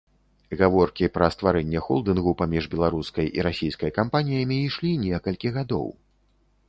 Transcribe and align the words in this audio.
Гаворкі 0.61 1.09
пра 1.17 1.27
стварэнне 1.35 1.83
холдынгу 1.87 2.33
паміж 2.41 2.63
беларускай 2.73 3.27
і 3.41 3.45
расійскай 3.49 3.91
кампаніямі 4.01 4.57
ішлі 4.69 4.99
некалькі 5.07 5.47
гадоў. 5.59 5.85